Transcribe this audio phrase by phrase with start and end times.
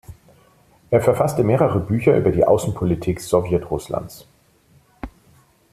[0.89, 4.25] Er verfasste mehrere Bücher über die Außenpolitik Sowjetrusslands.